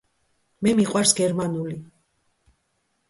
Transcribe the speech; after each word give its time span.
მე 0.67 0.71
მიყვარს 0.79 1.13
გერმანული 1.21 1.77